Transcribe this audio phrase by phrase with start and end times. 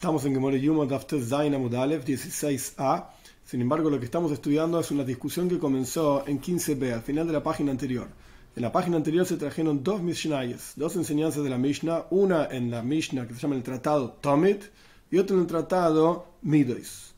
[0.00, 3.10] Estamos en Gemore Yuma Dafte Zain Amudalev 16a.
[3.44, 7.26] Sin embargo, lo que estamos estudiando es una discusión que comenzó en 15b, al final
[7.26, 8.08] de la página anterior.
[8.56, 12.70] En la página anterior se trajeron dos Mishnayas, dos enseñanzas de la Mishnah, una en
[12.70, 14.62] la Mishnah que se llama el tratado Tomit
[15.10, 17.12] y otra en el tratado Midois,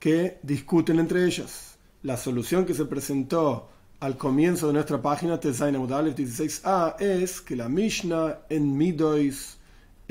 [0.00, 1.78] que discuten entre ellas.
[2.02, 3.68] La solución que se presentó
[4.00, 9.59] al comienzo de nuestra página, Tezain Amudalev 16a, es que la Mishnah en Midois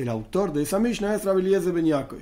[0.01, 2.21] el autor de esa Mishnah es Rabbi de Ben Yaakov.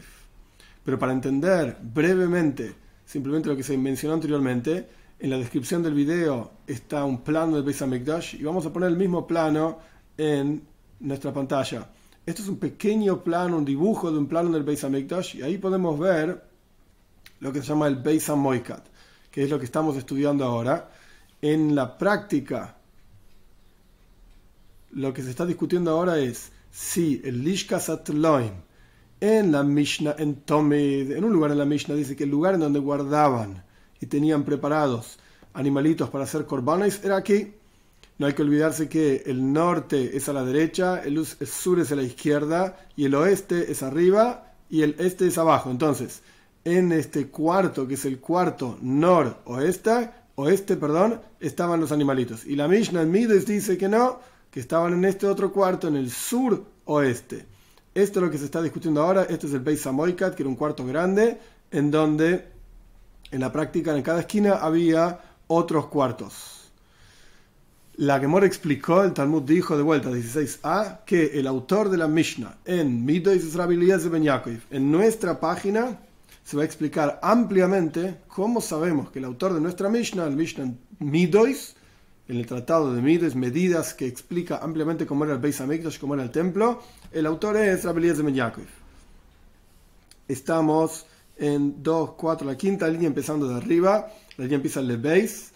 [0.84, 2.74] Pero para entender brevemente,
[3.06, 7.64] simplemente lo que se mencionó anteriormente, en la descripción del video está un plano del
[7.64, 9.80] Beis HaMikdash y vamos a poner el mismo plano
[10.18, 10.64] en
[11.02, 11.88] nuestra pantalla.
[12.26, 15.60] Esto es un pequeño plano, un dibujo de un plano del Beis HaMikdash y ahí
[15.60, 16.44] podemos ver
[17.40, 18.86] lo que se llama el Beis HaMoikat,
[19.30, 20.90] que es lo que estamos estudiando ahora.
[21.44, 22.76] En la práctica,
[24.92, 28.52] lo que se está discutiendo ahora es si el Lishkas Atloim
[29.20, 32.54] en la Mishnah, en Tomid, en un lugar en la Mishnah dice que el lugar
[32.54, 33.64] en donde guardaban
[34.00, 35.18] y tenían preparados
[35.56, 37.56] animalitos para hacer korbanes era aquí.
[38.20, 41.96] No hay que olvidarse que el norte es a la derecha, el sur es a
[41.96, 45.72] la izquierda y el oeste es arriba y el este es abajo.
[45.72, 46.22] Entonces,
[46.64, 52.46] en este cuarto, que es el cuarto noroeste, oeste, perdón, estaban los animalitos.
[52.46, 54.20] Y la Mishnah en Mides dice que no,
[54.52, 57.46] que estaban en este otro cuarto, en el sur oeste.
[57.94, 59.24] Esto es lo que se está discutiendo ahora.
[59.24, 61.40] Este es el Beis Samoikat, que era un cuarto grande,
[61.72, 62.48] en donde
[63.32, 66.72] en la práctica en cada esquina había otros cuartos.
[67.96, 72.60] La Gemora explicó, el Talmud dijo de vuelta 16a, que el autor de la Mishnah
[72.66, 74.28] en Midois de Ben
[74.70, 75.98] en nuestra página,
[76.44, 80.72] se va a explicar ampliamente cómo sabemos que el autor de nuestra Mishnah, el Mishnah
[81.00, 81.76] Midois,
[82.28, 86.14] en el Tratado de Mides, medidas que explica ampliamente cómo era el Beis Hamikdash, cómo
[86.14, 86.82] era el templo.
[87.12, 88.52] El autor es Rabbi de Ben
[90.28, 91.06] Estamos
[91.38, 94.12] en 2, 4, la quinta línea empezando de arriba.
[94.38, 95.52] La línea empieza el Beis.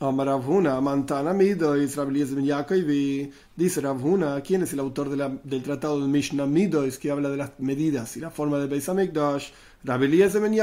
[0.00, 6.00] Ravuna, Mantana Midois, Rabbi de Ben y dice Ravuna, ¿quién es el autor del tratado
[6.00, 9.48] de Mishnah Midois que habla de las medidas y la forma del Beis Hamikdash?
[9.84, 10.54] Rabbi de Ben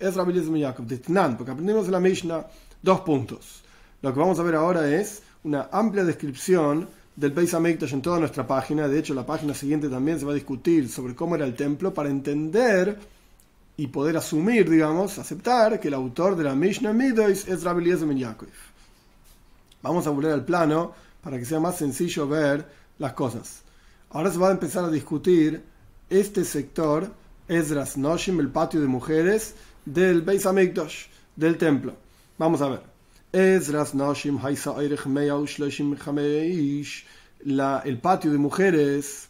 [0.00, 2.46] es Rabbi de Ben de Tnan, porque aprendimos en la Mishnah
[2.82, 3.62] dos puntos.
[4.00, 8.20] Lo que vamos a ver ahora es una amplia descripción del Beis Hamikdash en toda
[8.20, 8.86] nuestra página.
[8.86, 11.92] De hecho, la página siguiente también se va a discutir sobre cómo era el templo
[11.92, 12.96] para entender
[13.76, 18.06] y poder asumir, digamos, aceptar que el autor de la Mishnah Midois es Rabbi Eliezer
[18.06, 18.36] Ben
[19.82, 22.66] Vamos a volver al plano para que sea más sencillo ver
[22.98, 23.62] las cosas.
[24.10, 25.64] Ahora se va a empezar a discutir
[26.08, 27.10] este sector,
[27.48, 31.94] Ezras Noshim, el patio de mujeres del Beis Hamikdash, del templo.
[32.38, 32.97] Vamos a ver.
[33.32, 33.92] Ezras
[34.42, 34.74] Haisa
[37.44, 39.28] la, el patio de mujeres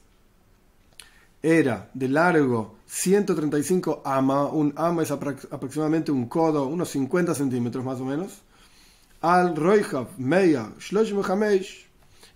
[1.43, 8.01] era de largo 135 ama, un ama es aproximadamente un codo, unos 50 centímetros más
[8.01, 8.41] o menos.
[9.21, 10.73] Al Roihav Meya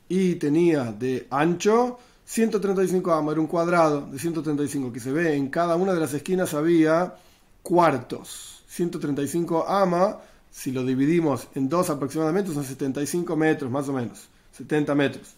[0.08, 5.48] y tenía de ancho 135 ama, era un cuadrado de 135 que se ve en
[5.48, 7.14] cada una de las esquinas había
[7.62, 8.62] cuartos.
[8.66, 10.18] 135 ama
[10.52, 15.34] si lo dividimos en dos aproximadamente, son 75 metros más o menos, 70 metros.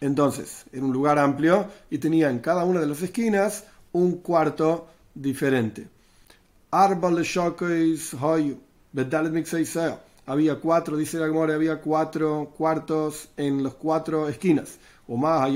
[0.00, 4.86] Entonces, en un lugar amplio y tenía en cada una de las esquinas un cuarto
[5.14, 5.88] diferente.
[10.28, 14.78] Había cuatro, dice la Gemora, había cuatro cuartos en las cuatro esquinas.
[15.08, 15.50] O más,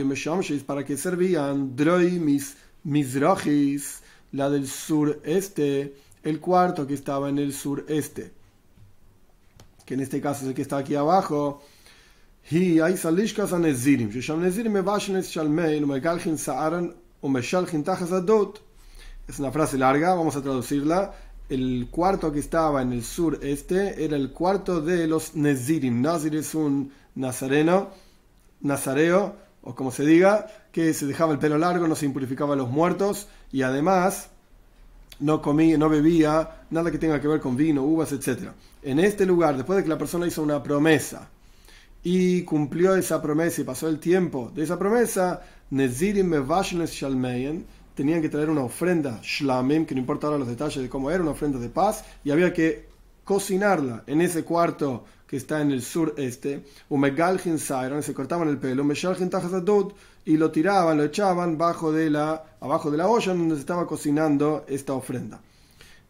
[0.67, 4.01] para que servían droi mis misrojis,
[4.33, 8.40] la del sureste, el cuarto que estaba en el sureste
[9.91, 11.65] que en este caso es el que está aquí abajo,
[19.27, 21.13] es una frase larga, vamos a traducirla.
[21.49, 26.01] El cuarto que estaba en el sureste era el cuarto de los Nezirim.
[26.01, 27.89] Nazir es un nazareno,
[28.61, 32.57] nazareo, o como se diga, que se dejaba el pelo largo, no se impurificaba a
[32.57, 34.30] los muertos y además
[35.21, 38.51] no comía, no bebía nada que tenga que ver con vino, uvas, etc.
[38.83, 41.29] En este lugar, después de que la persona hizo una promesa
[42.03, 47.65] y cumplió esa promesa y pasó el tiempo de esa promesa, Nezirim Shalmeyen
[47.95, 51.23] tenían que traer una ofrenda Shlamim, que no importa ahora los detalles de cómo era,
[51.23, 52.90] una ofrenda de paz, y había que
[53.31, 58.83] cocinarla en ese cuarto que está en el sureste, Umegalgin Sairon, se cortaban el pelo,
[58.83, 59.31] Meshalgin
[60.25, 63.87] y lo tiraban, lo echaban bajo de la, abajo de la olla donde se estaba
[63.87, 65.41] cocinando esta ofrenda.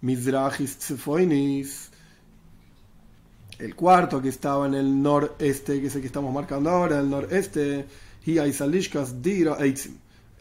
[0.01, 1.91] Mizrachis Tsefoinis,
[3.59, 7.11] el cuarto que estaba en el noreste, que es el que estamos marcando ahora, el
[7.11, 7.85] noreste,
[8.25, 9.59] Dira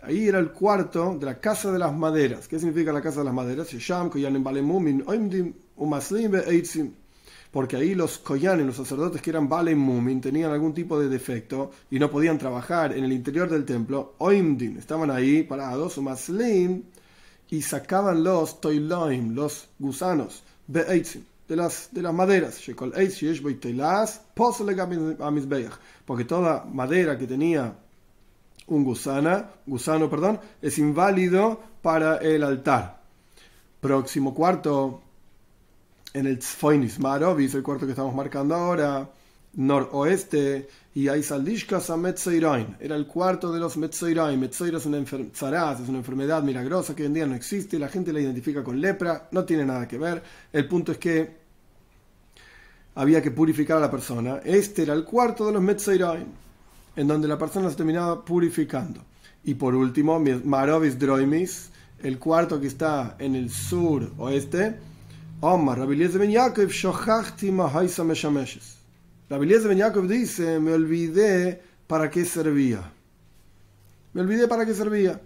[0.02, 2.48] Ahí era el cuarto de la casa de las maderas.
[2.48, 3.68] ¿Qué significa la casa de las maderas?
[7.52, 11.72] Porque ahí los koyanim, los sacerdotes que eran Bale Mumin, tenían algún tipo de defecto
[11.90, 14.14] y no podían trabajar en el interior del templo.
[14.20, 16.84] Oimdin, estaban ahí parados, Umaslim,
[17.50, 22.62] y sacaban los toiloim, los gusanos, de las, de las maderas.
[26.06, 27.76] Porque toda madera que tenía
[28.68, 33.02] un gusana, gusano, perdón, es inválido para el altar.
[33.82, 35.02] Próximo cuarto,
[36.14, 39.10] en el Tzfoinis Marovis, el cuarto que estamos marcando ahora,
[39.54, 42.78] noroeste, y hay Saldishkas a Metzoirain.
[42.80, 44.40] Era el cuarto de los Metzoirain.
[44.40, 45.42] Metzoira es una, es
[45.90, 49.30] una enfermedad milagrosa que hoy en día no existe, la gente la identifica con lepra,
[49.32, 50.22] no tiene nada que ver.
[50.52, 51.38] El punto es que
[52.96, 54.40] había que purificar a la persona.
[54.44, 56.26] Este era el cuarto de los Metzoirain,
[56.96, 59.02] en donde la persona se terminaba purificando.
[59.44, 61.70] Y por último, Marovis Droimis,
[62.04, 64.89] el cuarto que está en el sur oeste,
[65.42, 68.76] Omar, Ben Yaakov, Shochachti Mahaisa Meshameshes.
[69.30, 72.92] Ben Yaakov dice, me olvidé para qué servía.
[74.14, 75.22] Me olvidé para qué servía.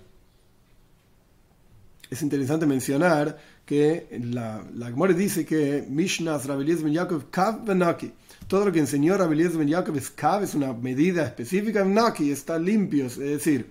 [2.12, 8.12] Es interesante mencionar que la, la dice que Mishnah Rabeliezer Ben Yaakov Kav Benaki.
[8.48, 12.30] Todo lo que enseñó Rabeliezer Ben Yaakov es Kav, es una medida específica en Naki,
[12.30, 13.66] está limpio, es decir,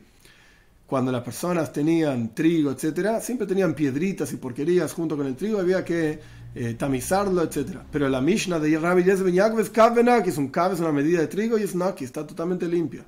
[0.92, 5.58] cuando las personas tenían trigo, etcétera, siempre tenían piedritas y porquerías junto con el trigo,
[5.58, 6.20] había que
[6.54, 7.82] eh, tamizarlo, etcétera.
[7.90, 10.92] Pero la Mishnah de Rabbi Eliezer Ben Yaakov es Benaki, es un Kav, es una
[10.92, 13.06] medida de trigo y es Naki, está totalmente limpia.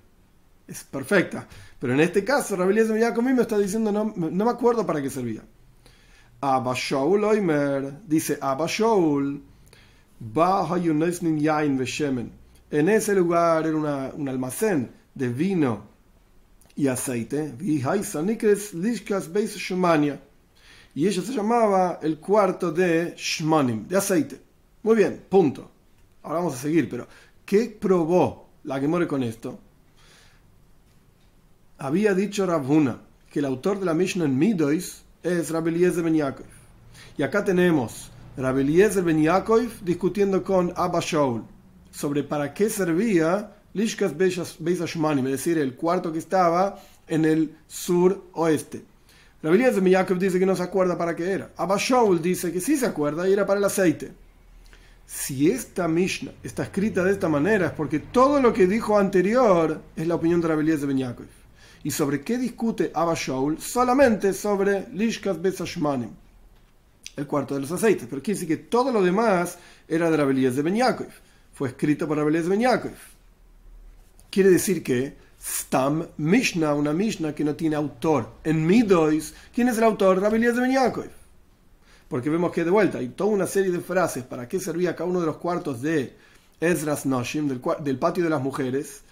[0.66, 1.46] Es perfecta.
[1.78, 5.02] Pero en este caso, Rabbi Eliezer Ben Yaakov mismo está diciendo, no, me acuerdo para
[5.02, 5.42] qué servía.
[6.40, 9.42] Abba Shaul Oimer, dice Abba Shaul,
[12.70, 15.94] en ese lugar era un almacén de vino
[16.76, 17.55] y aceite,
[20.94, 24.41] y ella se llamaba el cuarto de Shmanim, de aceite.
[24.82, 25.71] Muy bien, punto.
[26.23, 27.06] Ahora vamos a seguir, pero
[27.44, 29.59] ¿qué probó la que muere con esto?
[31.79, 33.00] Había dicho Rabhuna
[33.31, 36.47] que el autor de la Mishnah en Midois es Rabbi Eliezer Ben Yaakov.
[37.19, 41.43] Y acá tenemos Rabbi Eliezer Ben Yaakov discutiendo con Abba Shaul
[41.91, 48.25] sobre para qué servía Lishkas Beis es decir, el cuarto que estaba en el sur
[48.32, 48.82] oeste.
[49.43, 51.50] Eliezer Ben Yaakov dice que no se acuerda para qué era.
[51.56, 54.12] Abba Shaul dice que sí se acuerda y era para el aceite.
[55.06, 59.82] Si esta Mishnah está escrita de esta manera es porque todo lo que dijo anterior
[59.97, 61.26] es la opinión de Eliezer Ben Yaakov.
[61.82, 63.61] ¿Y sobre qué discute Abba Shaul?
[63.61, 66.11] Solamente sobre Lishkas Besashmanim,
[67.17, 68.06] el cuarto de los aceites.
[68.09, 71.11] Pero quiere decir que todo lo demás era de Rabelías de Ben Yaakov.
[71.53, 73.13] Fue escrito por Rabelías de Ben Yaakov.
[74.34, 78.32] Quiere decir que Stam Mishnah, una Mishnah que no tiene autor.
[78.42, 80.20] En Midois, ¿quién es el autor?
[80.20, 80.75] Rabelías de Ben.
[82.08, 85.08] Porque vemos que de vuelta hay toda una serie de frases para qué servía cada
[85.08, 86.16] uno de los cuartos de
[86.60, 89.02] Ezras Noshim, del, del patio de las mujeres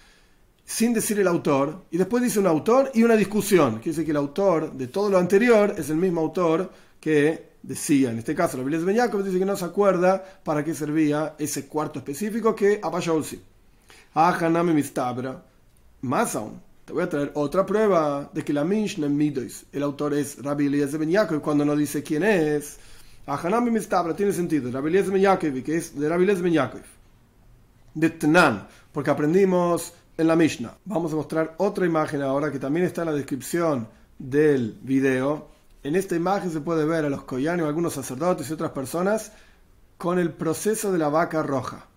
[0.65, 3.75] sin decir el autor, y después dice un autor y una discusión.
[3.75, 6.69] Quiere decir que el autor de todo lo anterior es el mismo autor
[6.99, 10.75] que decía, en este caso, la Biblia de dice que no se acuerda para qué
[10.75, 13.52] servía ese cuarto específico que Apayolsi.
[14.13, 15.43] Hanami Mistabra.
[16.01, 20.13] Más aún, te voy a traer otra prueba de que la Mishnah Midois, el autor
[20.13, 22.77] es Rabbi Eliezer Ben Yaakov, cuando no dice quién es.
[23.25, 26.81] Hanami Mistabra tiene sentido, Rabbi Eliezer Ben Yaakov, que es de Rabbi Eliezer Ben Yaakov.
[27.95, 30.77] De Tnan, porque aprendimos en la Mishnah.
[30.85, 33.87] Vamos a mostrar otra imagen ahora que también está en la descripción
[34.19, 35.49] del video.
[35.83, 39.31] En esta imagen se puede ver a los koyanos, algunos sacerdotes y otras personas
[39.97, 41.87] con el proceso de la vaca roja.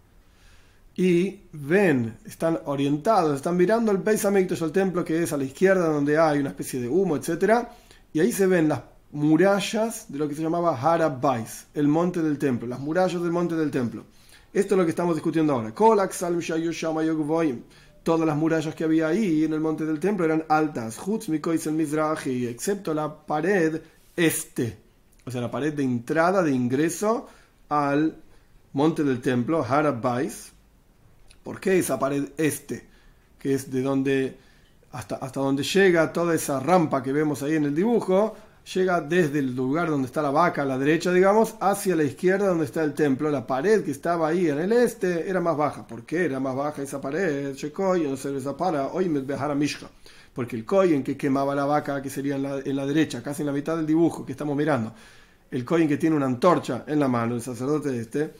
[0.97, 5.45] Y ven, están orientados, están mirando el Beis Hamikdash, el templo que es a la
[5.45, 7.67] izquierda donde hay una especie de humo, etc.
[8.13, 8.81] Y ahí se ven las
[9.13, 13.55] murallas de lo que se llamaba Harabais, el monte del templo, las murallas del monte
[13.57, 14.05] del templo.
[14.53, 15.75] Esto es lo que estamos discutiendo ahora
[18.07, 20.97] todas las murallas que había ahí en el monte del templo eran altas,
[22.25, 23.81] excepto la pared
[24.15, 24.79] este,
[25.25, 27.27] o sea, la pared de entrada, de ingreso
[27.69, 28.17] al
[28.75, 30.53] monte del templo, Harabais.
[31.47, 32.89] ¿Por qué esa pared este?
[33.39, 34.37] Que es de donde,
[34.91, 38.35] hasta, hasta donde llega toda esa rampa que vemos ahí en el dibujo,
[38.75, 42.49] llega desde el lugar donde está la vaca, a la derecha, digamos, hacia la izquierda
[42.49, 43.31] donde está el templo.
[43.31, 45.87] La pared que estaba ahí en el este era más baja.
[45.87, 47.55] ¿Por qué era más baja esa pared?
[47.55, 49.87] no se para hoy me a Mishka.
[50.35, 53.43] Porque el en que quemaba la vaca, que sería en la, en la, derecha, casi
[53.43, 54.93] en la mitad del dibujo que estamos mirando,
[55.49, 58.33] el en que tiene una antorcha en la mano, el sacerdote este,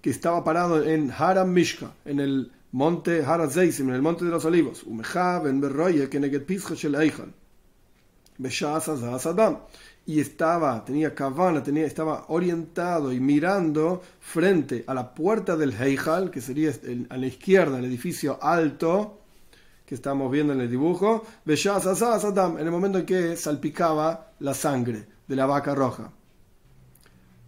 [0.00, 4.44] que estaba parado en Haram Mishka, en el monte Harazeisim, en el monte de los
[4.44, 4.84] olivos,
[10.06, 16.30] y estaba, tenía cabana, tenía, estaba orientado y mirando frente a la puerta del Heijal,
[16.30, 16.72] que sería
[17.10, 19.18] a la izquierda, el edificio alto
[19.84, 25.36] que estamos viendo en el dibujo, en el momento en que salpicaba la sangre de
[25.36, 26.10] la vaca roja.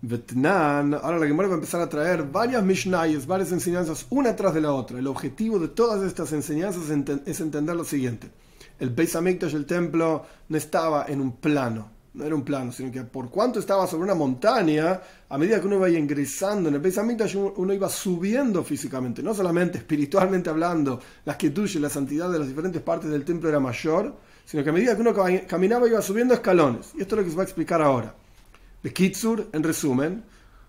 [0.04, 4.52] Vetnan, ahora la Gemara va a empezar a traer varias Mishnayes, varias enseñanzas, una tras
[4.52, 4.98] de la otra.
[4.98, 6.90] El objetivo de todas estas enseñanzas
[7.24, 8.28] es entender lo siguiente.
[8.80, 12.90] El Beis Hamikdash, el templo, no estaba en un plano, no era un plano, sino
[12.90, 16.80] que por cuanto estaba sobre una montaña, a medida que uno iba ingresando en el
[16.80, 16.98] Beis
[17.36, 22.82] uno iba subiendo físicamente, no solamente espiritualmente hablando, las y la santidad de las diferentes
[22.82, 25.14] partes del templo era mayor, sino que a medida que uno
[25.46, 26.90] caminaba iba subiendo escalones.
[26.96, 28.16] Y esto es lo que se va a explicar ahora.
[28.82, 30.24] De Kitsur, en resumen,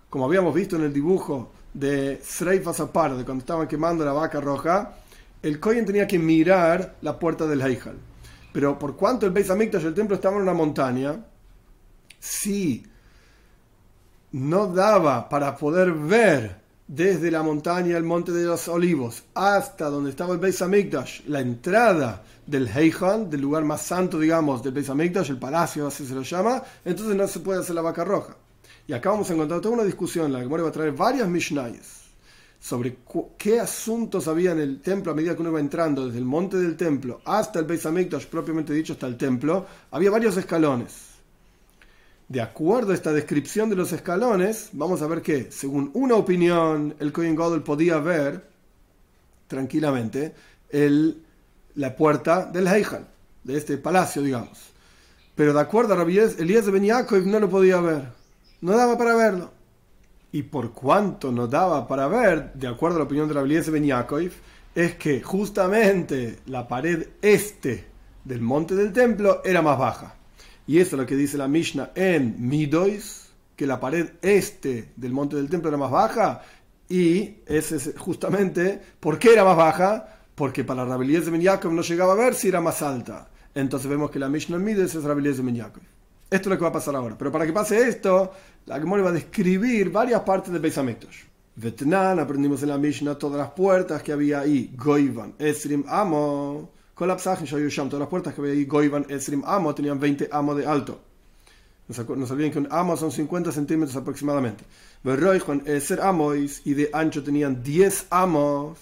[0.08, 4.40] como habíamos visto en el dibujo de Sreif Azapar, de cuando estaban quemando la vaca
[4.40, 4.96] roja,
[5.42, 7.96] el Kohen tenía que mirar la puerta del Heijal.
[8.52, 11.16] Pero por cuanto el Beis Hamikdash, el templo, estaba en una montaña,
[12.20, 12.86] si
[14.30, 20.10] no daba para poder ver desde la montaña, el monte de los olivos, hasta donde
[20.10, 24.90] estaba el Beis Hamikdash, la entrada del Heijal, del lugar más santo, digamos, del Beis
[24.90, 28.36] Hamikdash, el palacio, así se lo llama, entonces no se puede hacer la vaca roja.
[28.86, 32.04] Y acá vamos a encontrar toda una discusión, la que va a traer varias Mishnayes
[32.60, 32.96] sobre
[33.36, 36.56] qué asuntos había en el templo a medida que uno iba entrando desde el monte
[36.56, 41.13] del templo hasta el Beis Hamikdash, propiamente dicho, hasta el templo, había varios escalones.
[42.34, 46.96] De acuerdo a esta descripción de los escalones, vamos a ver que, según una opinión,
[46.98, 48.44] el Kohen Gadol podía ver
[49.46, 50.34] tranquilamente
[51.76, 53.06] la puerta del Heijal,
[53.44, 54.72] de este palacio, digamos.
[55.36, 56.84] Pero de acuerdo a Rabbi Elías de Ben
[57.30, 58.08] no lo podía ver,
[58.62, 59.52] no daba para verlo.
[60.32, 63.66] Y por cuanto no daba para ver, de acuerdo a la opinión de Rabbi Elías
[63.66, 63.88] de Ben
[64.74, 67.86] es que justamente la pared este
[68.24, 70.16] del monte del templo era más baja.
[70.66, 75.12] Y eso es lo que dice la Mishnah en Midois, que la pared este del
[75.12, 76.42] monte del templo era más baja.
[76.88, 80.14] Y ese es justamente, ¿por qué era más baja?
[80.34, 81.42] porque para Rabbi de Ben
[81.74, 83.28] no llegaba a ver si era más alta.
[83.54, 85.74] Entonces vemos que la Mishnah Mides es Rabbi de Ben Esto
[86.30, 87.16] es lo que va a pasar ahora.
[87.16, 88.32] Pero para que pase esto,
[88.66, 91.22] la Gemara va a describir varias partes de Beis Hamikdash.
[91.56, 94.74] Vetnan, aprendimos en la Mishnah todas las puertas que había ahí.
[94.76, 96.70] Goivan, Esrim, Amo.
[96.96, 101.00] Todas las puertas que había ahí, Goivan, Esrim, Amo, tenían 20 amos de alto.
[101.86, 104.64] No se olviden que un amo son 50 centímetros aproximadamente.
[105.44, 108.78] Con Eser Amois y de ancho tenían 10 amos.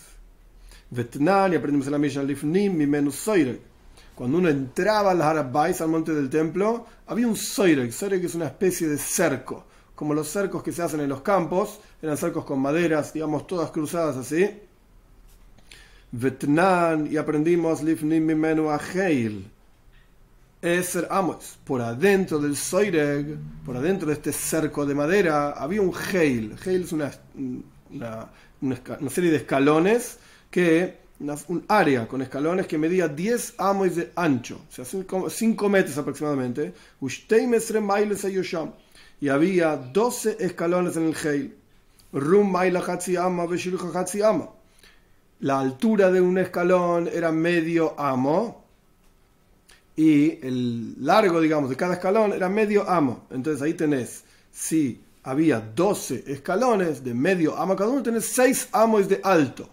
[0.90, 3.60] Vetnan, y aprendimos en la Mishnah Lifnim, menos Soirek.
[4.14, 7.90] Cuando uno entraba al Harabais, al monte del templo, había un Soirek.
[7.90, 9.64] Soirek es una especie de cerco.
[9.96, 13.70] Como los cercos que se hacen en los campos, eran cercos con maderas, digamos, todas
[13.70, 14.48] cruzadas así.
[16.12, 19.50] Vetnan, y aprendimos Lifnim, Mimenu Aheil.
[20.62, 21.58] Eser Amos.
[21.64, 26.54] Por adentro del Soireg, por adentro de este cerco de madera, había un Heil.
[26.64, 27.10] Heil es una,
[28.60, 30.18] una, serie de escalones
[30.50, 31.02] que
[31.48, 36.74] un área con escalones que medía 10 amos de ancho, o sea, 5 metros aproximadamente,
[39.20, 41.56] y había 12 escalones en el Heil.
[45.42, 48.64] La altura de un escalón era medio amo
[49.96, 53.26] y el largo, digamos, de cada escalón era medio amo.
[53.28, 54.22] Entonces ahí tenés,
[54.52, 59.68] si había 12 escalones de medio amo cada uno, tenés 6 amos de alto.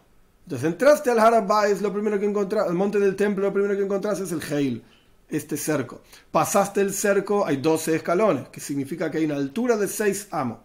[0.45, 3.83] Entonces entraste al Harabais, lo primero que encontraste, al monte del templo, lo primero que
[3.83, 4.83] encontraste es el Heil,
[5.29, 6.01] este cerco.
[6.31, 10.57] Pasaste el cerco, hay 12 escalones, que significa que hay una altura de 6 amos.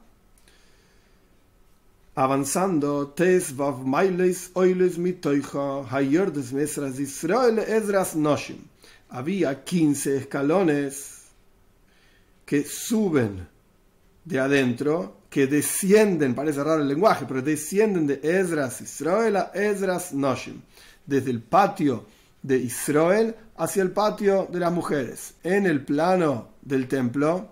[2.16, 8.58] Avanzando, Tes Vav Mailes Oiles Mitoicha Hayordes Mesras Israel Ezras Noshim.
[9.08, 11.24] Había 15 escalones
[12.46, 13.48] que suben
[14.24, 20.12] de adentro que descienden, parece raro el lenguaje, pero descienden de Esdras Israel a Esdras
[20.12, 20.60] Noshim,
[21.04, 22.06] desde el patio
[22.40, 25.34] de Israel hacia el patio de las mujeres.
[25.42, 27.48] En el plano del templo,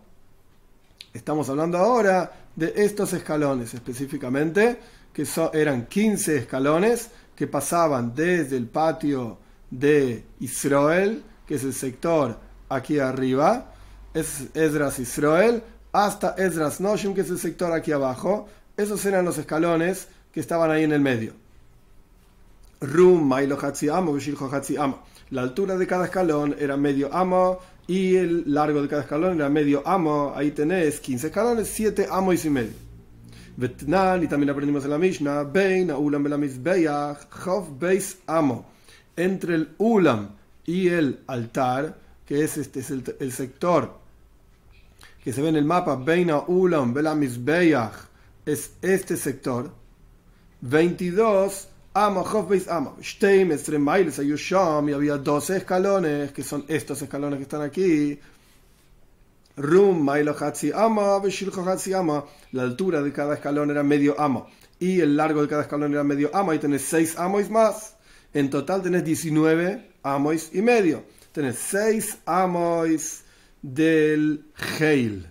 [1.12, 4.78] estamos hablando ahora de estos escalones específicamente,
[5.12, 9.38] que eran 15 escalones que pasaban desde el patio
[9.70, 13.72] de Israel, que es el sector aquí arriba,
[14.14, 18.48] es Esdras Israel, hasta Ezras Noshim, que es el sector aquí abajo.
[18.76, 21.34] Esos eran los escalones que estaban ahí en el medio.
[22.80, 23.58] Rum, Mailo
[23.92, 24.18] Amo,
[24.78, 25.02] Amo.
[25.30, 29.48] La altura de cada escalón era medio amo y el largo de cada escalón era
[29.48, 30.32] medio amo.
[30.34, 32.72] Ahí tenés 15 escalones, 7 amos y medio.
[33.56, 36.24] Vetnan, y también aprendimos en la Mishnah, Bein, Ulam,
[37.78, 38.66] Beis, Amo.
[39.14, 40.30] Entre el Ulam
[40.64, 44.00] y el altar que es este es el, sector
[45.22, 47.92] que se ve en el mapa, Beina Ulam, Belamisbeyach,
[48.46, 49.70] es este sector.
[50.62, 57.36] 22 Amo, Hofbeis Amo, Steim, Estremailes, Ayusham, y había 12 escalones, que son estos escalones
[57.36, 58.18] que están aquí.
[59.56, 64.46] Rum, Mailo Hatsi Ama, Beshilcho Hatsi Ama, la altura de cada escalón era medio amo,
[64.80, 67.94] y el largo de cada escalón era medio amo, y tenés 6 amos más.
[68.32, 71.04] En total tenés 19 amos y medio.
[71.32, 73.20] Tenés 6 amos
[73.60, 74.46] del
[74.78, 75.26] Heil,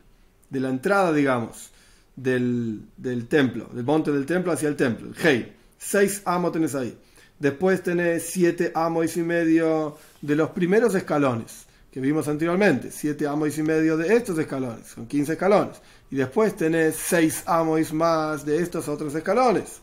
[0.52, 1.72] de la entrada, digamos,
[2.16, 5.61] del, del templo, del monte del templo hacia el templo, el Heil.
[5.84, 6.96] Seis amos tenés ahí.
[7.40, 12.92] Después tenés siete amos y medio de los primeros escalones que vimos anteriormente.
[12.92, 14.88] Siete amos y medio de estos escalones.
[14.88, 15.82] Son 15 escalones.
[16.12, 19.82] Y después tenés seis amos más de estos otros escalones.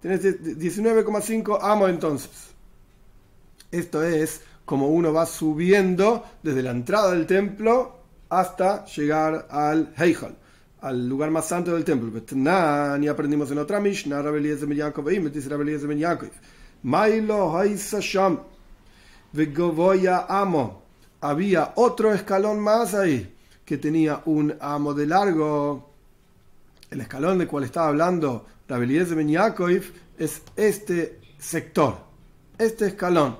[0.00, 2.30] Tenés 19,5 amos entonces.
[3.72, 10.36] Esto es como uno va subiendo desde la entrada del templo hasta llegar al Heijal
[10.82, 12.10] al lugar más santo del templo.
[13.00, 16.30] Y aprendimos en otra Mishnah, Rabelías de Yaakov, dice Rabelías de Yaakov.
[16.82, 18.40] Mailo Haisasham,
[19.32, 20.82] Vegovoya Amo.
[21.20, 23.34] Había otro escalón más ahí,
[23.64, 25.90] que tenía un amo de largo.
[26.90, 29.82] El escalón del cual estaba hablando Rabelías de Yaakov
[30.18, 31.98] es este sector,
[32.56, 33.36] este escalón.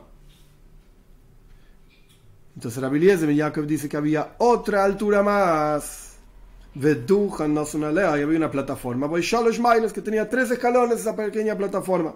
[2.55, 6.10] Entonces Rabelías de Yaakov dice que había otra altura más
[8.19, 9.09] y había una plataforma.
[9.93, 12.15] Que tenía tres escalones esa pequeña plataforma.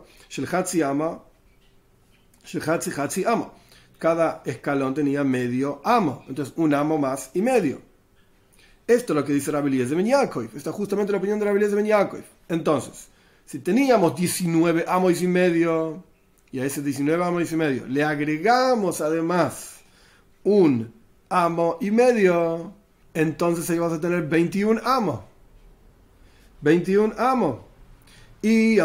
[3.27, 3.53] Ama.
[3.99, 6.25] Cada escalón tenía medio amo.
[6.29, 7.81] Entonces un amo más y medio.
[8.87, 11.71] Esto es lo que dice Rabelías de Ben Esta es justamente la opinión de Rabelías
[11.73, 11.91] de Ben
[12.49, 13.09] Entonces,
[13.47, 16.05] si teníamos 19 amos y medio,
[16.53, 19.81] y a ese 19 amos y medio le agregamos además
[20.45, 20.93] un
[21.29, 22.75] amo y medio,
[23.15, 25.21] entonces ahí vas a tener 21 amos.
[26.61, 27.59] 21 amos.
[28.43, 28.77] Y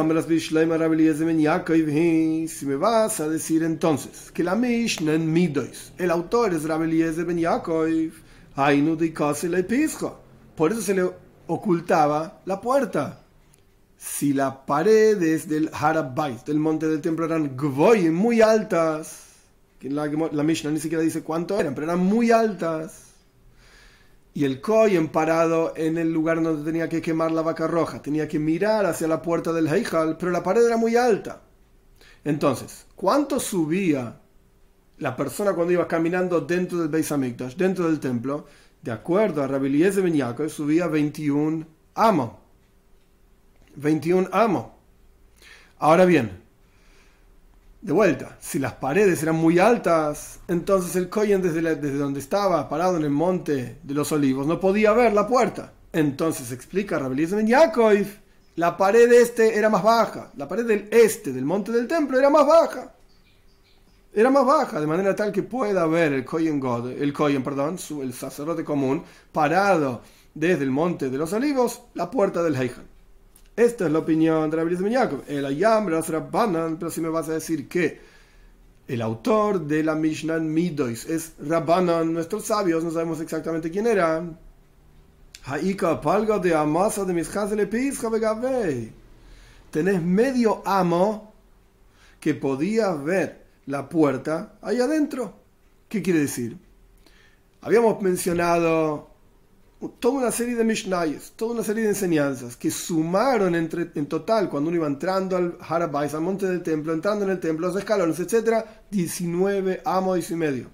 [2.47, 7.25] si me vas a decir entonces que la Mishnah en Midois, el autor es Rabeliezer
[7.25, 7.89] ben Yaakov,
[10.55, 11.11] por eso se le
[11.47, 13.21] ocultaba la puerta.
[13.97, 17.57] Si las paredes del Harabait, del monte del templo, eran
[18.13, 19.23] muy altas,
[19.77, 23.08] que la, la Mishnah ni siquiera dice cuánto eran, pero eran muy altas
[24.33, 28.01] y el Kohen parado en el lugar donde tenía que quemar la vaca roja.
[28.01, 31.41] Tenía que mirar hacia la puerta del Heijal, pero la pared era muy alta.
[32.23, 34.19] Entonces, ¿cuánto subía
[34.97, 38.45] la persona cuando iba caminando dentro del Beis Hamikdash, dentro del templo?
[38.81, 41.65] De acuerdo a Rabbi de Benyako, subía 21
[41.95, 42.31] amos.
[43.75, 44.67] 21 amos.
[45.79, 46.38] Ahora bien,
[47.81, 52.97] de vuelta, si las paredes eran muy altas, entonces el Kohen desde, donde estaba parado
[52.97, 55.71] en el monte de los olivos no podía ver la puerta.
[55.93, 58.05] Entonces explica Rabelías Ben Yaakov,
[58.55, 62.29] la pared este era más baja, la pared del este del monte del templo era
[62.29, 62.93] más baja.
[64.11, 67.77] Era más baja, de manera tal que pueda ver el Kohen God, el Kohen, perdón,
[68.01, 70.01] el sacerdote común, parado
[70.33, 72.88] desde el monte de los olivos, la puerta del Heijan.
[73.59, 75.23] Esta es la opinión de de Yaakov.
[75.27, 77.99] El Ayam, Rabbanan, pero si me vas a decir que
[78.87, 84.23] el autor de la Mishnah Midois es Rabbanan, nuestros sabios, no sabemos exactamente quién era.
[85.43, 87.29] Haika palga de amasa de mis
[89.71, 91.33] Tenés medio amo
[92.21, 95.33] que podía ver la puerta ahí adentro.
[95.89, 96.57] ¿Qué quiere decir?
[97.59, 99.09] Habíamos mencionado
[99.87, 104.49] toda una serie de Mishnayos, toda una serie de enseñanzas que sumaron entre, en total,
[104.49, 107.77] cuando uno iba entrando al Harabais, al monte del templo, entrando en el templo, los
[107.77, 110.67] escalones, etc., 19 amos y medio.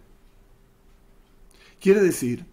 [1.79, 2.45] Quiere decir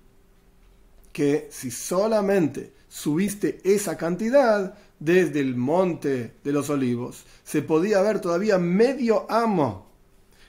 [1.11, 8.21] que si solamente subiste esa cantidad desde el monte de los olivos, se podía ver
[8.21, 9.91] todavía medio amo,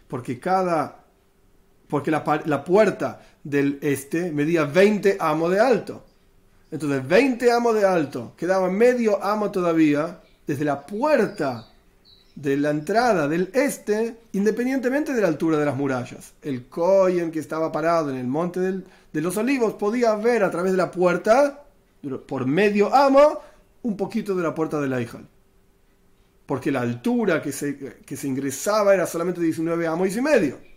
[0.10, 1.03] porque cada
[1.88, 6.04] porque la, la, puerta del este medía 20 amos de alto.
[6.72, 11.67] Entonces, 20 amos de alto, quedaba medio amo todavía desde la puerta
[12.36, 16.34] de la entrada del este, independientemente de la altura de las murallas.
[16.41, 20.72] El Cohen que estaba parado en el monte de los olivos podía ver a través
[20.72, 21.63] de la puerta,
[22.28, 23.39] por medio amo,
[23.84, 25.19] un poquito de la puerta de la hija.
[26.46, 30.72] Porque la altura que se, que se ingresaba era solamente 19 amos y medio.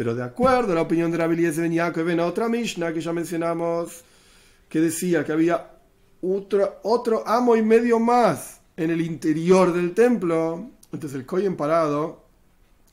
[0.00, 3.02] Pero de acuerdo a la opinión de la de Ben Yaakov, ven otra Mishnah que
[3.02, 4.02] ya mencionamos,
[4.66, 5.72] que decía que había
[6.22, 10.70] otro, otro amo y medio más en el interior del templo.
[10.90, 12.24] Entonces el Kohen parado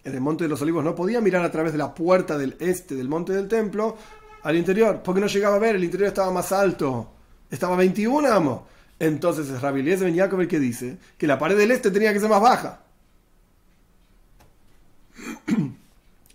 [0.03, 2.57] en el monte de los olivos no podía mirar a través de la puerta del
[2.59, 3.95] este del monte del templo
[4.43, 7.09] al interior, porque no llegaba a ver, el interior estaba más alto,
[7.49, 8.63] estaba 21 amos.
[8.99, 12.11] Entonces es Rabbi Eliezer Ben Yaakov el que dice que la pared del este tenía
[12.11, 12.81] que ser más baja.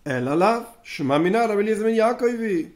[0.04, 0.66] El Allah,
[0.98, 1.28] Rabbi
[1.60, 2.72] Eliezer Ben Yaakov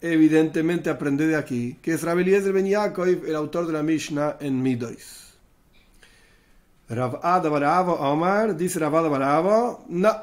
[0.00, 4.60] evidentemente aprende de aquí que es Rabbi Ben Yaakov el autor de la Mishnah en
[4.60, 5.34] Midois.
[6.88, 10.16] Rav Barava Omar dice Rav Barava, no,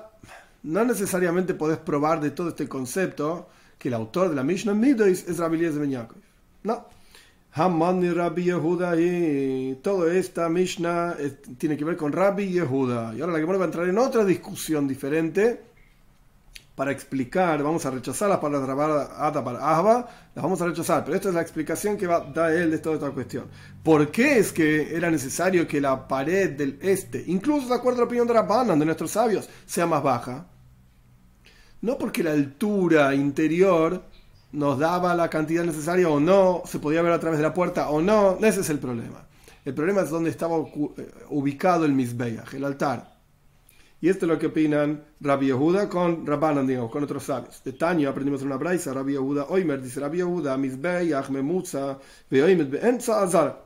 [0.64, 5.26] no necesariamente podés probar de todo este concepto que el autor de la Mishnah Midois
[5.26, 6.18] es Rabbi Ben Yaakov.
[6.64, 6.86] No.
[7.54, 11.16] Haman Rabbi Yehuda y toda esta Mishnah
[11.58, 13.16] tiene que ver con Rabbi Yehuda.
[13.16, 15.69] Y ahora la que va a entrar en otra discusión diferente
[16.80, 21.18] para explicar, vamos a rechazar las palabras Ada para Ahba, las vamos a rechazar, pero
[21.18, 23.48] esta es la explicación que va a dar él de toda esta cuestión.
[23.84, 28.04] ¿Por qué es que era necesario que la pared del este, incluso de acuerdo a
[28.04, 30.46] la opinión de Rabbanan, de nuestros sabios, sea más baja?
[31.82, 34.02] No porque la altura interior
[34.54, 37.90] nos daba la cantidad necesaria o no, se podía ver a través de la puerta
[37.90, 39.28] o no, ese es el problema.
[39.66, 43.19] El problema es donde estaba eh, ubicado el Mizbeach, el altar.
[44.02, 47.62] Y esto es lo que opinan Rabbi Yehuda con Rabbanan, digamos, con otros sabios.
[47.64, 51.98] De Tanya aprendimos en una braisa, Rabbi Yehuda Oimer, dice Rabbi Yehuda, Mizbeach, Memutza,
[52.30, 53.66] Veoimet, Beenza, Azar.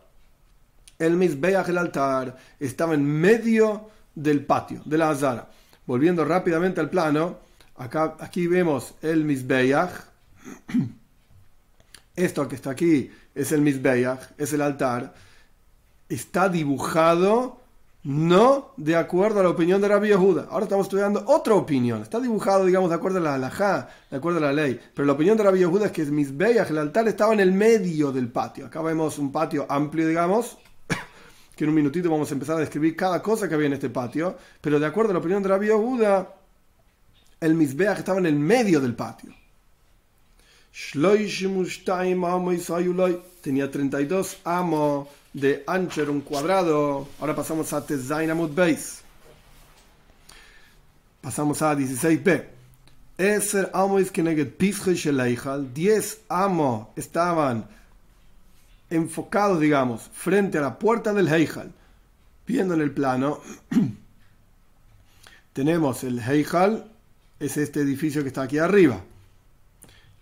[0.98, 5.50] El Mizbeach, el altar, estaba en medio del patio, de la Azara.
[5.86, 7.38] Volviendo rápidamente al plano,
[7.76, 9.92] acá, aquí vemos el Mizbeach.
[12.16, 15.14] Esto que está aquí es el Mizbeach, es el altar.
[16.10, 17.63] Está dibujado
[18.04, 20.48] no de acuerdo a la opinión de Rabbi Yehuda.
[20.50, 22.02] Ahora estamos estudiando otra opinión.
[22.02, 24.80] Está dibujado, digamos, de acuerdo a la halajá, de acuerdo a la ley.
[24.94, 28.12] Pero la opinión de Rabbi Yehuda es que Mizbeach, el altar, estaba en el medio
[28.12, 28.66] del patio.
[28.66, 30.58] Acá vemos un patio amplio, digamos,
[31.56, 33.90] que en un minutito vamos a empezar a describir cada cosa que había en este
[33.90, 34.38] patio.
[34.60, 36.36] Pero de acuerdo a la opinión de Rabbi Yehuda,
[37.40, 39.34] el Mizbeach estaba en el medio del patio.
[43.42, 47.08] Tenía 32 amos de ancho era un cuadrado.
[47.20, 49.02] Ahora pasamos a Tezain Amud Beis.
[51.22, 52.46] Pasamos a 16b.
[53.18, 55.74] Eser amos que neget Sheleijal.
[55.74, 57.68] 10 amos estaban
[58.90, 61.72] enfocados, digamos, frente a la puerta del Heijal.
[62.46, 63.40] Viendo en el plano,
[65.54, 66.92] tenemos el Heijal,
[67.40, 69.02] es este edificio que está aquí arriba.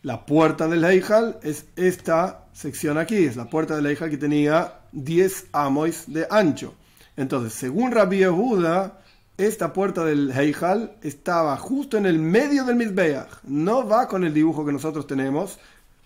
[0.03, 4.80] La puerta del Heijal es esta sección aquí, es la puerta del Heijal que tenía
[4.91, 6.73] 10 amois de ancho.
[7.17, 9.01] Entonces, según Rabbi Yehuda,
[9.37, 13.43] esta puerta del Heijal estaba justo en el medio del Mizbeach.
[13.43, 15.59] No va con el dibujo que nosotros tenemos,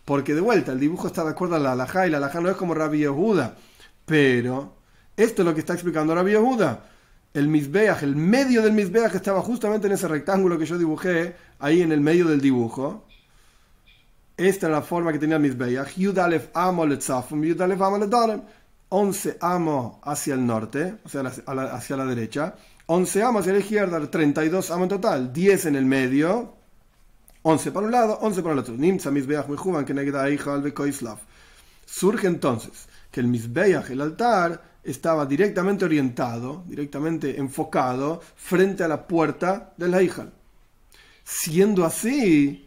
[0.05, 2.49] porque de vuelta, el dibujo está de acuerdo a la alajá y la alajá no
[2.49, 3.55] es como Rabbi Yehuda.
[4.05, 4.75] Pero,
[5.17, 6.85] esto es lo que está explicando Rabbi Yehuda.
[7.33, 11.81] El Mizbeach, el medio del Mizbeach estaba justamente en ese rectángulo que yo dibujé, ahí
[11.81, 13.05] en el medio del dibujo.
[14.37, 15.95] Esta era la forma que tenía el Mizbeach.
[15.97, 18.45] Yudalef amo Yudalef amo
[18.89, 24.09] 11 amos hacia el norte, o sea, hacia la derecha, 11 amos hacia la izquierda,
[24.09, 26.55] 32 amos en total, 10 en el medio,
[27.41, 28.75] 11 para un lado, 11 para el otro.
[31.85, 39.07] Surge entonces que el Mizbeach, el altar, estaba directamente orientado, directamente enfocado frente a la
[39.07, 40.31] puerta del Heijal.
[41.23, 42.64] Siendo así,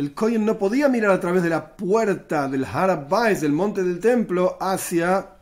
[0.00, 4.00] el Kohen no podía mirar a través de la puerta del Harabais, del monte del
[4.00, 5.32] templo, hacia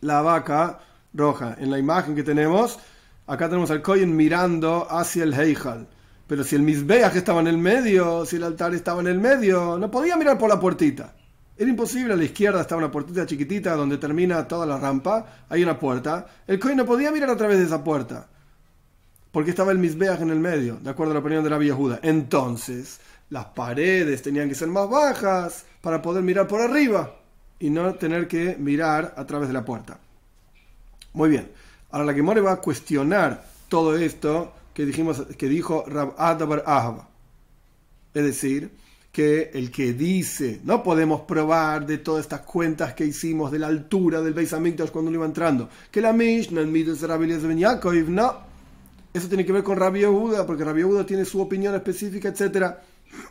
[0.00, 0.78] la vaca
[1.12, 1.56] roja.
[1.58, 2.78] En la imagen que tenemos,
[3.26, 5.86] acá tenemos al Kohen mirando hacia el Heijal.
[6.26, 9.76] Pero si el Mizbeach estaba en el medio, si el altar estaba en el medio,
[9.78, 11.12] no podía mirar por la puertita.
[11.58, 15.62] Era imposible, a la izquierda estaba una puertita chiquitita donde termina toda la rampa, hay
[15.62, 16.26] una puerta.
[16.46, 18.26] El Kohen no podía mirar a través de esa puerta,
[19.30, 21.74] porque estaba el Mizbeach en el medio, de acuerdo a la opinión de la Villa
[21.74, 22.00] Juda.
[22.02, 27.16] Entonces, las paredes tenían que ser más bajas para poder mirar por arriba
[27.58, 29.98] y no tener que mirar a través de la puerta.
[31.12, 31.50] Muy bien.
[31.90, 36.64] Ahora la que More va a cuestionar todo esto que dijimos que dijo Rab Adabar
[36.66, 37.08] Ahaba.
[38.14, 38.70] Es decir,
[39.12, 43.66] que el que dice, no podemos probar de todas estas cuentas que hicimos de la
[43.66, 47.26] altura del Beis cuando uno iba entrando, que la Mishnah en Midas Rabbi
[48.08, 48.50] no.
[49.12, 52.80] Eso tiene que ver con Rabbi Yehuda, porque Rabbi Yehuda tiene su opinión específica, etcétera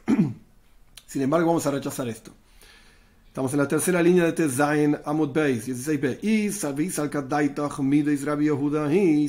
[1.06, 2.32] Sin embargo, vamos a rechazar esto.
[3.28, 6.20] Estamos en la tercera línea de Tezain Amud Beis, 16b.
[6.22, 6.52] Y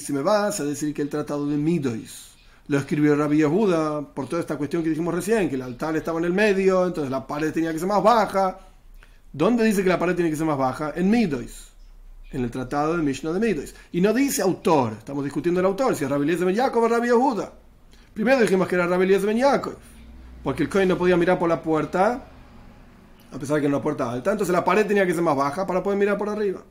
[0.00, 2.30] si me vas a decir que el tratado de Midois
[2.68, 6.18] lo escribió Rabbi Yehuda por toda esta cuestión que dijimos recién, que el altar estaba
[6.18, 8.58] en el medio, entonces la pared tenía que ser más baja.
[9.32, 10.92] ¿Dónde dice que la pared tiene que ser más baja?
[10.96, 11.68] En Midois.
[12.32, 13.74] en el tratado del Mishnah de Midos.
[13.92, 17.08] Y no dice autor, estamos discutiendo el autor, si es Rabbi Eliezer Ben o Rabbi
[17.08, 17.52] Yehuda.
[18.14, 19.38] Primero dijimos que era Rabbi Eliezer Ben
[20.42, 22.24] porque el Cohen no podía mirar por la puerta,
[23.32, 25.36] a pesar de que era una puerta alta, entonces la pared tenía que ser más
[25.36, 26.62] baja para poder mirar por arriba.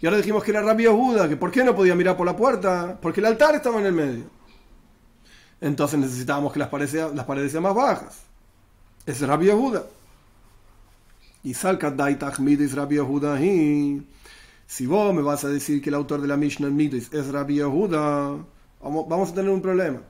[0.00, 2.36] Y ahora dijimos que era Rabbi Yehuda, que ¿por qué no podía mirar por la
[2.36, 2.98] puerta?
[3.00, 4.24] Porque el altar estaba en el medio.
[5.60, 8.20] Entonces necesitábamos que las paredes, las paredes sean más bajas.
[9.04, 9.84] Es Rabbi Yehuda.
[11.42, 13.38] Y salka daitach midis Rabbi Yehuda
[14.66, 17.56] Si vos me vas a decir que el autor de la Mishnah Midis es Rabbi
[17.56, 18.36] Yehuda,
[18.82, 20.00] vamos a tener un problema.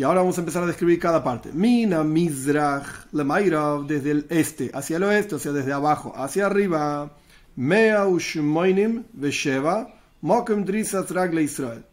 [0.00, 1.52] Y ahora vamos a empezar a describir cada parte.
[1.52, 7.12] Mina Mizrach Lemairav, desde el este hacia el oeste, o sea, desde abajo hacia arriba.
[7.56, 11.84] Mea Ushmoinim Vesheva, Mokem Drisat Ragle Israel.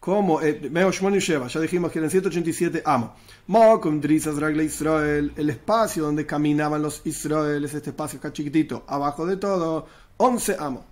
[0.00, 3.10] Como eh, Mea Sheva, ya dijimos que eran 187 amos.
[3.46, 9.26] Mokem Drisat Ragle Israel, el espacio donde caminaban los Israeles, este espacio acá chiquitito, abajo
[9.26, 10.82] de todo, 11 amos.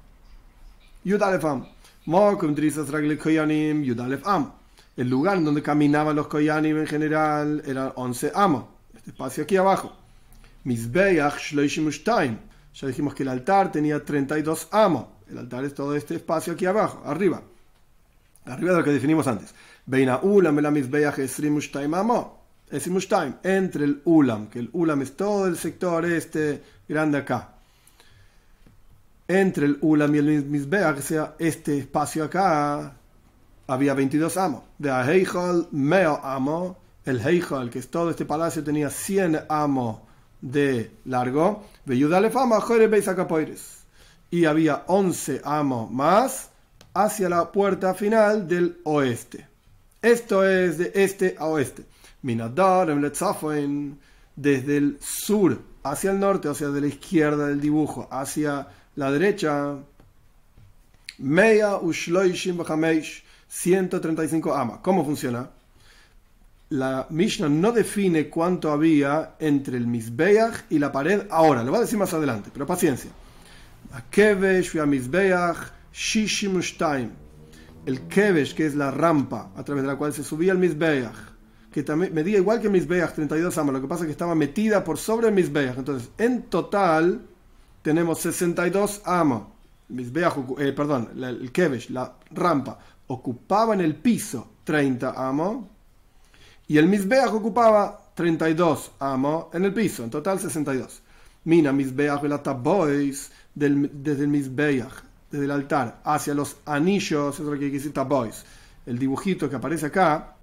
[1.02, 1.66] Yudalef Am.
[2.06, 4.52] Mokem Drisat Ragle Koyanim, Yudalef Am
[4.98, 8.64] el lugar donde caminaban los Koyanim en general era 11 amos.
[8.96, 9.92] Este espacio aquí abajo.
[10.64, 11.52] Mizbeach
[12.02, 12.38] Time.
[12.74, 15.06] Ya dijimos que el altar tenía 32 amos.
[15.30, 17.40] El altar es todo este espacio aquí abajo, arriba.
[18.46, 19.54] Arriba de lo que definimos antes.
[19.86, 21.16] Beina Ulam el Mizbeach.
[23.44, 27.54] Entre el Ulam, que el Ulam es todo el sector este grande acá.
[29.28, 32.97] Entre el Ulam y el Mizbeach, que sea este espacio acá,
[33.68, 34.62] había 22 amos.
[34.78, 36.78] De Heijal, meo amo.
[37.04, 40.00] El Heijal, que es todo este palacio, tenía 100 amos
[40.40, 41.64] de largo.
[42.32, 42.58] fama,
[44.30, 46.50] Y había 11 amos más
[46.94, 49.46] hacia la puerta final del oeste.
[50.02, 51.84] Esto es de este a oeste.
[52.22, 52.88] Minadar,
[54.34, 59.10] desde el sur hacia el norte, o sea, de la izquierda del dibujo hacia la
[59.10, 59.76] derecha.
[61.18, 62.58] Mea ushloishim
[63.48, 64.78] 135 amas.
[64.82, 65.50] ¿Cómo funciona?
[66.70, 71.78] La Mishnah no define cuánto había entre el Mizbeach y la pared ahora, lo va
[71.78, 73.10] a decir más adelante, pero paciencia.
[77.86, 81.16] El Kevesh, que es la rampa a través de la cual se subía el Mizbeach,
[81.72, 84.34] que también medía igual que el Mizbeach, 32 amas, lo que pasa es que estaba
[84.34, 85.78] metida por sobre el Mizbeach.
[85.78, 87.22] Entonces, en total,
[87.80, 89.42] tenemos 62 amas.
[89.90, 95.66] Eh, perdón, el Kevesh, la rampa, ocupaba en el piso 30 amos
[96.66, 101.02] y el Mizbeach ocupaba 32 amos en el piso, en total 62.
[101.44, 104.92] Mina Mizbeach el Tabois desde el Mizbeach,
[105.30, 108.44] desde el altar, hacia los anillos, es lo que dice Tabois.
[108.84, 110.36] El dibujito que aparece acá,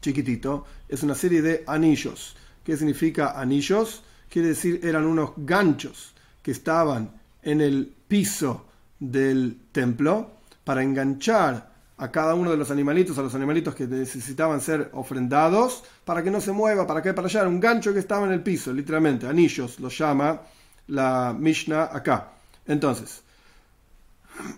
[0.00, 2.36] chiquitito, es una serie de anillos.
[2.64, 4.02] ¿Qué significa anillos?
[4.28, 7.12] Quiere decir eran unos ganchos que estaban
[7.42, 8.66] en el piso
[8.98, 10.37] del templo
[10.68, 15.82] para enganchar a cada uno de los animalitos, a los animalitos que necesitaban ser ofrendados,
[16.04, 18.42] para que no se mueva, para que para allá, un gancho que estaba en el
[18.42, 20.42] piso, literalmente, anillos, lo llama
[20.88, 22.32] la Mishnah acá.
[22.66, 23.22] Entonces,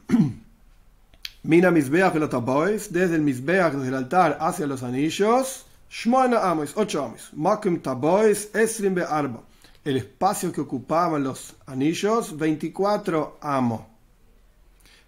[1.44, 7.04] Mina Mizbeach boys desde el Mizbeach, desde el altar hacia los anillos, Shmoina Amos, 8
[7.04, 9.44] Amos, Makim Tabois, Esrim Arba.
[9.84, 13.89] El espacio que ocupaban los anillos, 24 amos.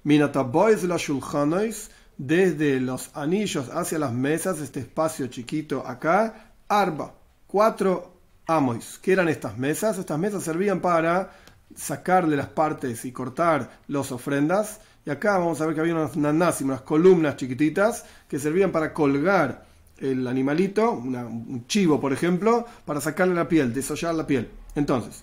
[0.04, 7.14] Mina Tabois la Shulchanois, desde los anillos hacia las mesas, este espacio chiquito acá, arba,
[7.46, 8.98] cuatro amois.
[9.00, 9.98] ¿Qué eran estas mesas?
[9.98, 11.30] Estas mesas servían para
[11.76, 14.80] sacarle las partes y cortar las ofrendas.
[15.06, 18.72] Y acá vamos a ver que había unas nanás y unas columnas chiquititas que servían
[18.72, 19.66] para colgar
[19.98, 24.50] el animalito, un chivo por ejemplo, para sacarle la piel, desollar la piel.
[24.74, 25.22] Entonces,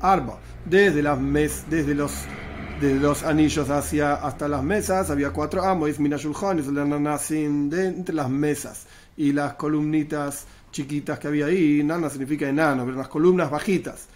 [0.00, 2.12] arba, desde las mes, desde los
[2.80, 8.86] de los anillos hacia hasta las mesas había cuatro amos, minashuljones, de entre las mesas
[9.18, 14.06] y las columnitas chiquitas que había ahí, nana significa enano, pero las columnas bajitas.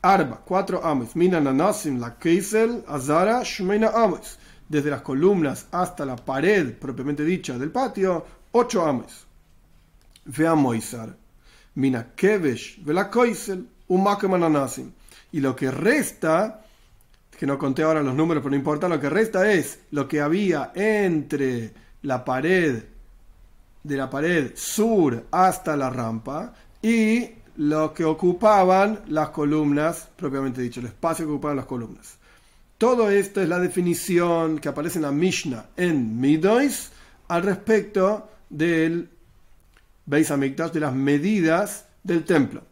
[0.00, 4.38] Arba, cuatro amos, minananasim, la keisel, azara, shmeina amos.
[4.66, 9.26] Desde las columnas hasta la pared propiamente dicha del patio, ocho amos.
[10.24, 11.14] Veamoisar,
[11.74, 14.92] mina kevesh, vela keisel, un
[15.32, 16.62] Y lo que resta
[17.36, 20.20] que no conté ahora los números, pero no importa, lo que resta es lo que
[20.20, 21.72] había entre
[22.02, 22.82] la pared,
[23.82, 30.80] de la pared sur hasta la rampa, y lo que ocupaban las columnas, propiamente dicho,
[30.80, 32.16] el espacio que ocupaban las columnas.
[32.78, 36.90] Todo esto es la definición que aparece en la Mishnah en Midois
[37.28, 39.08] al respecto del
[40.04, 42.62] Beis Hamikdash, de las medidas del templo.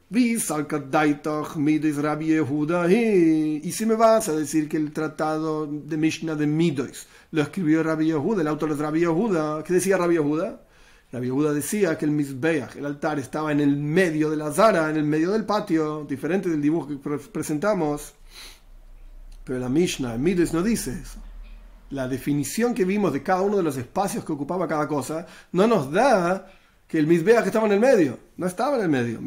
[3.63, 7.83] Y si me vas a decir que el tratado de Mishnah de Midois lo escribió
[7.83, 10.61] Rabbi Yehuda, el autor es Rabbi Yehuda, ¿qué decía Rabbi Yehuda?
[11.11, 14.89] Rabbi Yehuda decía que el Mizbeach, el altar, estaba en el medio de la Zara,
[14.89, 16.97] en el medio del patio, diferente del dibujo que
[17.33, 18.15] presentamos.
[19.43, 21.19] Pero la Mishnah en Midois no dice eso.
[21.91, 25.67] La definición que vimos de cada uno de los espacios que ocupaba cada cosa no
[25.67, 26.47] nos da
[26.95, 28.17] que el Mizbeach estaba en el medio.
[28.37, 29.21] No estaba en el medio.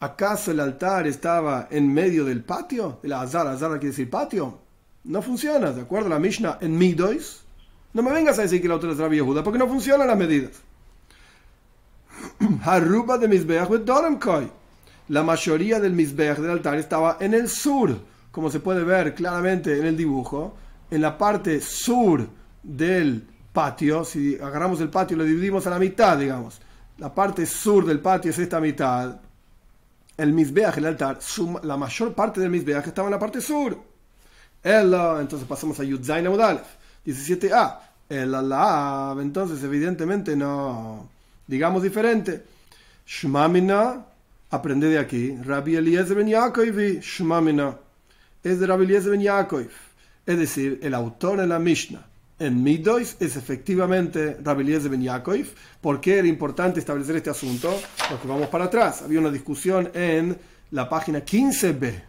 [0.00, 2.98] ¿Acaso el altar estaba en medio del patio?
[3.02, 4.58] El azar, azar quiere decir patio.
[5.04, 7.42] No funciona, ¿de acuerdo la Mishnah en Midois?
[7.92, 10.16] No me vengas a decir que el autor es Rabbi Yehuda, porque no funcionan las
[10.16, 10.52] medidas.
[12.64, 13.68] Haruba de Mizbeach
[15.08, 17.98] La mayoría del Mizbeach del altar estaba en el sur,
[18.30, 20.56] como se puede ver claramente en el dibujo.
[20.90, 22.26] En la parte sur
[22.62, 26.60] del patio, si agarramos el patio y lo dividimos a la mitad, digamos,
[26.98, 29.20] la parte sur del patio es esta mitad,
[30.16, 31.18] el misbeach, el altar,
[31.62, 33.78] la mayor parte del misbeach estaba en la parte sur.
[34.62, 36.66] entonces pasamos a Yudzain Audalef,
[37.06, 37.78] 17a.
[38.08, 41.08] El la entonces evidentemente no,
[41.46, 42.44] digamos diferente.
[43.06, 44.04] Shmamina,
[44.50, 45.36] aprende de aquí.
[45.42, 47.76] Rabbi Eliezer ben Yaakov, Shmamina.
[48.44, 49.68] Es de Rabbi Eliezer ben Yaakov.
[50.26, 52.11] Es decir, el autor en la Mishnah
[52.42, 55.46] en Midois es efectivamente Rabbi Eliezer ben Yaakov.
[55.80, 57.80] ¿Por qué era importante establecer este asunto?
[58.10, 59.02] Porque vamos para atrás.
[59.02, 60.36] Había una discusión en
[60.72, 62.02] la página 15b,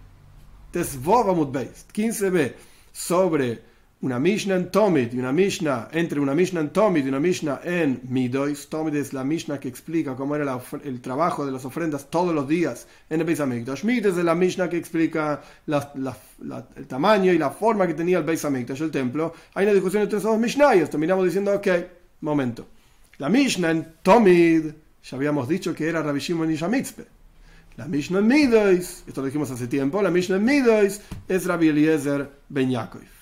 [0.74, 2.54] 15b,
[2.92, 3.73] sobre
[4.04, 7.62] una Mishnah en Tomid y una Mishnah, entre una Mishnah en Tomid y una Mishnah
[7.64, 8.68] en Midois.
[8.68, 12.46] Tomid es la Mishnah que explica cómo era el trabajo de las ofrendas todos los
[12.46, 13.86] días en el Beis Hamikdash.
[13.86, 18.44] Mid es la Mishnah que explica el tamaño y la forma que tenía el Beis
[18.44, 19.34] Hamikdash, el templo.
[19.54, 20.90] Hay una discusión entre esos dos Mishnayos.
[20.90, 21.68] Terminamos diciendo, ok,
[22.20, 22.68] momento.
[23.20, 24.66] La Mishnah en Tomid,
[25.02, 27.06] ya habíamos dicho que era Rabbi Shimon y Shamitzpe.
[27.78, 31.70] La Mishnah en Midois, esto lo dijimos hace tiempo, la Mishnah en Midois es Rabbi
[31.70, 33.13] Eliezer Ben Yaakov.